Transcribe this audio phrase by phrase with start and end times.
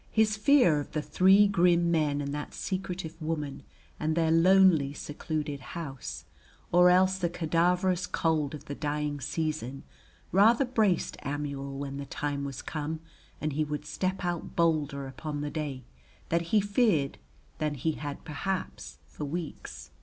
[0.09, 3.61] His fear of the three grim men and that secretive woman
[3.99, 6.25] and their lonely, secluded house,
[6.71, 9.83] or else the cadaverous cold of the dying season,
[10.31, 13.01] rather braced Amuel when the time was come
[13.39, 15.83] and he would step out bolder upon the day
[16.29, 17.19] that he feared
[17.59, 19.91] than he had perhaps for weeks.